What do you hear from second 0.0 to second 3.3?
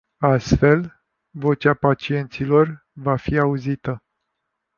Astfel, "vocea pacienților” va